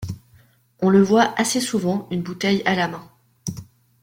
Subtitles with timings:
[0.81, 3.07] On le voit assez souvent une bouteille à la main.